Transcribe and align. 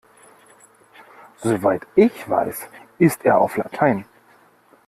Soweit 1.43 1.85
ich 1.93 2.27
weiß, 2.27 2.59
ist 2.97 3.23
er 3.23 3.37
auf 3.39 3.55
Latein. 3.57 4.03